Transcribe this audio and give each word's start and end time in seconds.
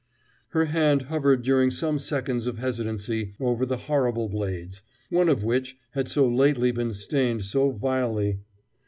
Her 0.47 0.65
hand 0.65 1.03
hovered 1.03 1.43
during 1.43 1.69
some 1.69 1.99
seconds 1.99 2.47
of 2.47 2.57
hesitancy 2.57 3.35
over 3.39 3.67
the 3.67 3.77
horrible 3.77 4.29
blades, 4.29 4.81
one 5.11 5.29
of 5.29 5.43
which 5.43 5.77
had 5.91 6.07
so 6.09 6.27
lately 6.27 6.71
been 6.71 6.91
stained 6.95 7.43
so 7.43 7.69
vilely. 7.69 8.39